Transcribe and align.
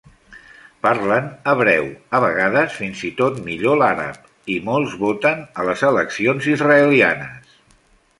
Parlen 0.85 1.25
hebreu, 1.51 1.89
a 2.19 2.21
vegades 2.23 2.77
fins 2.77 3.03
i 3.09 3.11
tot 3.19 3.37
millor 3.49 3.77
l'àrab, 3.81 4.23
i 4.55 4.57
molts 4.71 4.97
voten 5.03 5.45
a 5.61 5.67
les 5.69 5.85
eleccions 5.91 6.49
israelianes. 6.55 7.53